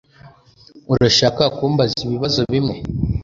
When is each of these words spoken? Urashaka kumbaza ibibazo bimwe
Urashaka 0.93 1.43
kumbaza 1.57 1.99
ibibazo 2.05 2.39
bimwe 2.51 2.75